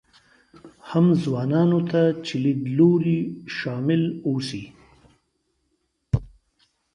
[0.89, 3.19] هم ځوانانو ته چې لیدلوري
[3.57, 4.63] شامل اوسي.